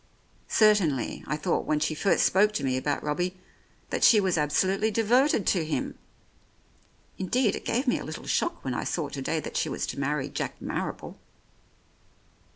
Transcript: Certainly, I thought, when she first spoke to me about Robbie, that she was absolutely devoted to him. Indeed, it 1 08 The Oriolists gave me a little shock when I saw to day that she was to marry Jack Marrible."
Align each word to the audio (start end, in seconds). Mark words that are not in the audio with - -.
Certainly, 0.47 1.23
I 1.27 1.37
thought, 1.37 1.65
when 1.67 1.79
she 1.79 1.93
first 1.93 2.25
spoke 2.25 2.53
to 2.53 2.63
me 2.63 2.75
about 2.75 3.03
Robbie, 3.03 3.37
that 3.91 4.03
she 4.03 4.19
was 4.19 4.35
absolutely 4.35 4.89
devoted 4.89 5.45
to 5.45 5.63
him. 5.63 5.93
Indeed, 7.19 7.55
it 7.55 7.67
1 7.67 7.67
08 7.67 7.67
The 7.67 7.71
Oriolists 7.71 7.75
gave 7.75 7.87
me 7.87 7.99
a 7.99 8.05
little 8.05 8.25
shock 8.25 8.65
when 8.65 8.73
I 8.73 8.83
saw 8.83 9.09
to 9.09 9.21
day 9.21 9.39
that 9.39 9.57
she 9.57 9.69
was 9.69 9.85
to 9.85 9.99
marry 9.99 10.27
Jack 10.27 10.59
Marrible." 10.59 11.19